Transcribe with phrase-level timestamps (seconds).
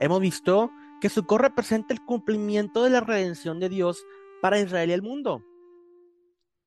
[0.00, 0.70] Hemos visto
[1.02, 4.02] que Sukkot representa el cumplimiento de la redención de Dios
[4.40, 5.44] para Israel y el mundo.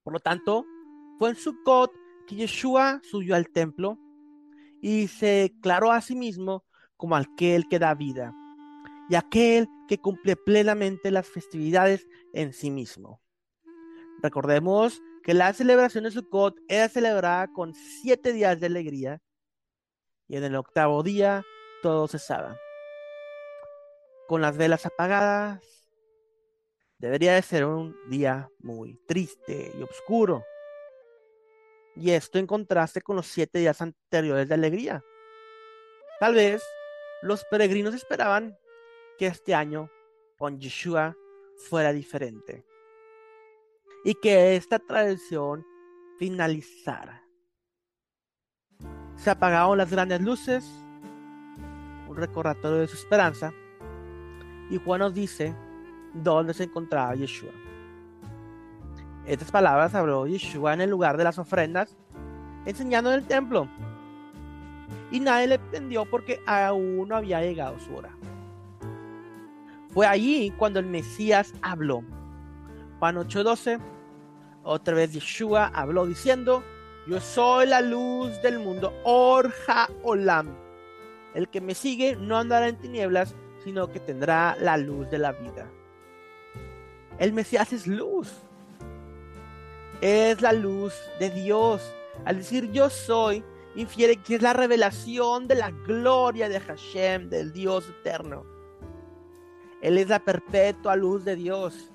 [0.03, 0.65] Por lo tanto,
[1.17, 1.91] fue en Sukkot
[2.27, 3.97] que Yeshua subió al templo
[4.81, 6.63] y se declaró a sí mismo
[6.95, 8.35] como aquel que da vida
[9.09, 13.19] y aquel que cumple plenamente las festividades en sí mismo.
[14.21, 19.21] Recordemos que la celebración de Sukkot era celebrada con siete días de alegría
[20.27, 21.43] y en el octavo día
[21.81, 22.55] todo cesaba.
[24.33, 25.61] Con las velas apagadas,
[26.97, 30.43] debería de ser un día muy triste y oscuro.
[31.95, 35.03] Y esto en contraste con los siete días anteriores de alegría.
[36.19, 36.63] Tal vez
[37.21, 38.57] los peregrinos esperaban
[39.19, 39.91] que este año
[40.39, 41.15] con Yeshua
[41.69, 42.65] fuera diferente
[44.03, 45.63] y que esta tradición
[46.17, 47.23] finalizara.
[49.15, 50.65] Se apagaron las grandes luces,
[52.09, 53.53] un recordatorio de su esperanza,
[54.73, 55.53] y Juan nos dice
[56.15, 57.51] dónde se encontraba Yeshua.
[59.23, 61.95] Estas palabras habló Yeshua en el lugar de las ofrendas,
[62.65, 63.67] enseñando en el templo.
[65.11, 68.17] Y nadie le entendió porque aún no había llegado su hora.
[69.89, 72.03] Fue allí cuando el Mesías habló.
[72.97, 73.79] Juan 8:12,
[74.63, 76.63] otra vez Yeshua habló diciendo,
[77.05, 80.47] yo soy la luz del mundo, Orja Olam.
[81.35, 85.31] El que me sigue no andará en tinieblas, sino que tendrá la luz de la
[85.31, 85.69] vida.
[87.19, 88.31] El Mesías es luz.
[90.01, 91.93] Es la luz de Dios.
[92.25, 93.43] Al decir yo soy,
[93.75, 98.45] infiere que es la revelación de la gloria de Hashem, del Dios eterno.
[99.81, 101.91] Él es la perpetua luz de Dios.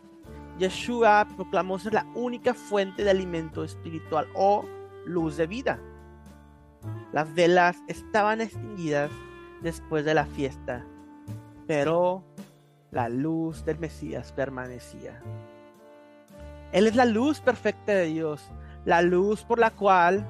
[0.58, 4.64] Yeshua proclamó ser la única fuente de alimento espiritual o
[5.04, 5.80] luz de vida.
[7.12, 9.10] Las velas estaban extinguidas
[9.62, 10.84] después de la fiesta,
[11.68, 12.24] pero
[12.90, 15.22] la luz del Mesías permanecía.
[16.72, 18.42] Él es la luz perfecta de Dios,
[18.86, 20.26] la luz por la cual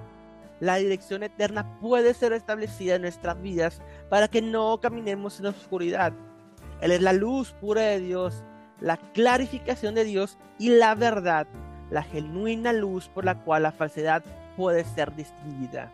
[0.59, 3.81] la dirección eterna puede ser establecida en nuestras vidas
[4.11, 6.13] para que no caminemos en la oscuridad.
[6.81, 8.43] Él es la luz pura de Dios,
[8.81, 11.47] la clarificación de Dios y la verdad,
[11.91, 14.25] la genuina luz por la cual la falsedad
[14.57, 15.93] puede ser distinguida.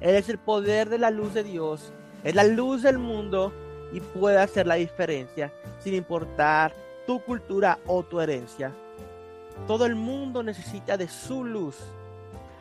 [0.00, 1.92] Él es el poder de la luz de Dios,
[2.22, 3.52] es la luz del mundo
[3.92, 6.74] y puede hacer la diferencia sin importar
[7.06, 8.72] tu cultura o tu herencia.
[9.66, 11.76] Todo el mundo necesita de su luz.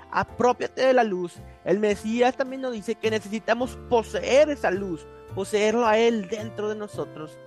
[0.10, 1.36] Apropiate de la luz.
[1.66, 5.06] El Mesías también nos dice que necesitamos poseer esa luz
[5.38, 7.38] poseerlo a Él dentro de nosotros.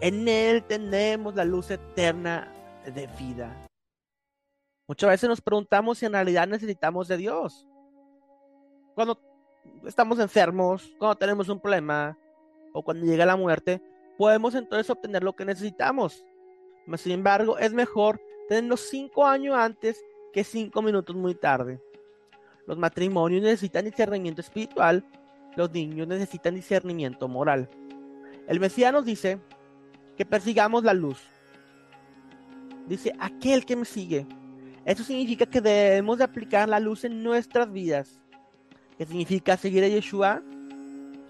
[0.00, 2.46] En Él tenemos la luz eterna
[2.84, 3.66] de vida.
[4.86, 7.66] Muchas veces nos preguntamos si en realidad necesitamos de Dios.
[8.94, 9.20] Cuando
[9.84, 12.16] estamos enfermos, cuando tenemos un problema
[12.72, 13.82] o cuando llega la muerte,
[14.16, 16.24] podemos entonces obtener lo que necesitamos.
[16.96, 21.80] Sin embargo, es mejor tenerlo cinco años antes que cinco minutos muy tarde.
[22.66, 25.04] Los matrimonios necesitan discernimiento espiritual
[25.56, 27.68] los niños necesitan discernimiento moral.
[28.46, 29.38] El Mesías nos dice
[30.16, 31.18] que persigamos la luz.
[32.86, 34.26] Dice, aquel que me sigue.
[34.84, 38.20] Eso significa que debemos de aplicar la luz en nuestras vidas.
[38.98, 40.42] ¿Qué significa seguir a Yeshua?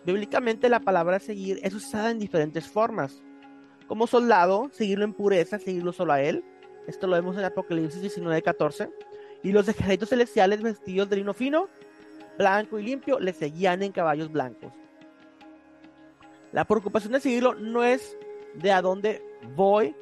[0.05, 3.23] Bíblicamente la palabra seguir es usada en diferentes formas.
[3.87, 6.45] Como soldado, seguirlo en pureza, seguirlo solo a él.
[6.87, 8.91] Esto lo vemos en Apocalipsis 19:14.
[9.43, 11.69] Y los ejércitos celestiales vestidos de lino fino
[12.41, 14.73] blanco y limpio, le seguían en caballos blancos.
[16.53, 18.17] La preocupación de seguirlo no es
[18.55, 19.23] de a dónde
[19.55, 19.95] voy,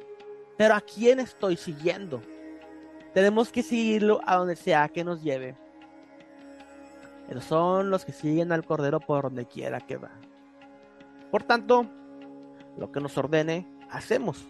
[0.57, 2.21] pero a quién estoy siguiendo.
[3.13, 5.57] Tenemos que seguirlo a donde sea que nos lleve.
[7.41, 10.11] Son los que siguen al Cordero por donde quiera que va.
[11.31, 11.85] Por tanto,
[12.77, 14.47] lo que nos ordene, hacemos.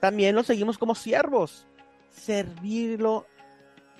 [0.00, 1.66] También lo seguimos como siervos.
[2.10, 3.26] Servirlo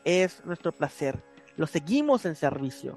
[0.05, 1.23] es nuestro placer
[1.57, 2.97] lo seguimos en servicio.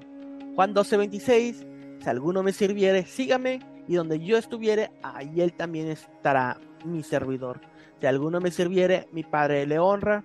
[0.54, 1.66] Juan 12:26,
[2.02, 7.60] si alguno me sirviere, sígame, y donde yo estuviere, ahí él también estará mi servidor.
[8.00, 10.24] Si alguno me sirviere, mi Padre le honra.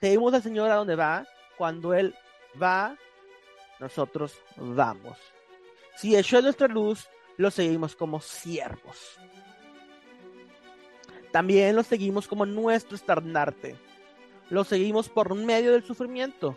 [0.00, 1.26] Seguimos al Señor a donde va.
[1.56, 2.14] Cuando Él
[2.60, 2.96] va,
[3.78, 5.18] nosotros vamos.
[5.96, 9.18] Si echó es nuestra luz, lo seguimos como siervos.
[11.30, 13.76] También lo seguimos como nuestro estandarte
[14.50, 16.56] lo seguimos por medio del sufrimiento.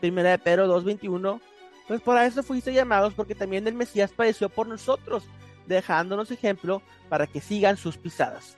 [0.00, 1.40] Primera de Pedro 2.21,
[1.86, 5.24] pues por eso fuiste llamados porque también el Mesías padeció por nosotros,
[5.66, 8.56] dejándonos ejemplo para que sigan sus pisadas.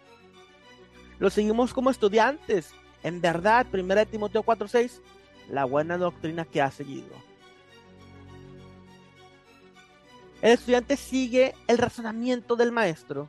[1.19, 2.73] Lo seguimos como estudiantes,
[3.03, 5.01] en verdad, Primera de Timoteo 4.6,
[5.49, 7.15] la buena doctrina que ha seguido.
[10.41, 13.29] El estudiante sigue el razonamiento del maestro.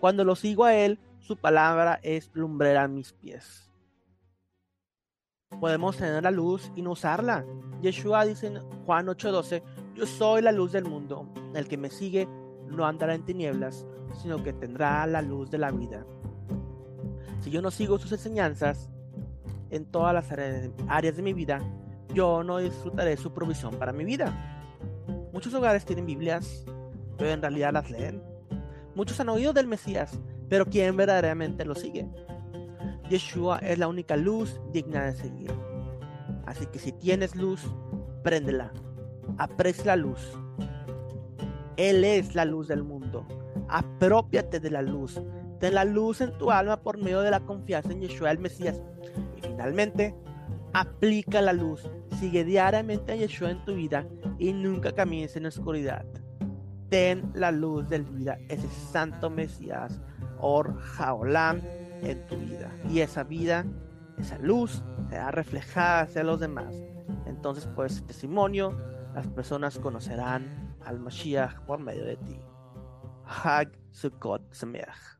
[0.00, 3.70] Cuando lo sigo a él, su palabra es lumbrera a mis pies.
[5.60, 7.46] Podemos tener la luz y no usarla.
[7.80, 9.62] Yeshua dice en Juan 8:12,
[9.94, 11.32] yo soy la luz del mundo.
[11.54, 12.28] El que me sigue
[12.66, 13.86] no andará en tinieblas,
[14.20, 16.04] sino que tendrá la luz de la vida.
[17.46, 18.90] Si yo no sigo sus enseñanzas
[19.70, 21.60] en todas las áreas de mi vida,
[22.12, 24.34] yo no disfrutaré su provisión para mi vida.
[25.32, 26.64] Muchos hogares tienen Biblias,
[27.16, 28.20] pero en realidad las leen.
[28.96, 32.08] Muchos han oído del Mesías, pero ¿quién verdaderamente lo sigue?
[33.08, 35.52] Yeshua es la única luz digna de seguir.
[36.46, 37.62] Así que si tienes luz,
[38.24, 38.72] préndela.
[39.38, 40.36] Aprecia la luz.
[41.76, 43.24] Él es la luz del mundo.
[43.68, 45.22] Apropiate de la luz.
[45.60, 48.80] Ten la luz en tu alma por medio de la confianza en Yeshua el Mesías.
[49.36, 50.14] Y finalmente,
[50.72, 51.88] aplica la luz.
[52.20, 54.06] Sigue diariamente a Yeshua en tu vida
[54.38, 56.04] y nunca camines en la oscuridad.
[56.90, 60.00] Ten la luz del vida, ese santo Mesías,
[60.38, 61.60] Or Jaolam,
[62.02, 62.70] en tu vida.
[62.90, 63.64] Y esa vida,
[64.18, 66.74] esa luz, será reflejada hacia los demás.
[67.26, 68.76] Entonces, por ese testimonio,
[69.14, 72.38] las personas conocerán al Mashiach por medio de ti.
[73.24, 75.15] Hag Sukkot Sameach.